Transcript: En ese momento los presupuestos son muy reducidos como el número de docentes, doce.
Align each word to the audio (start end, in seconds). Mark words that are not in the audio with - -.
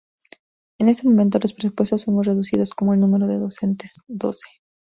En 0.79 0.89
ese 0.89 1.07
momento 1.07 1.37
los 1.37 1.53
presupuestos 1.53 2.01
son 2.01 2.15
muy 2.15 2.23
reducidos 2.23 2.71
como 2.73 2.95
el 2.95 2.99
número 2.99 3.27
de 3.27 3.37
docentes, 3.37 3.99
doce. 4.07 4.49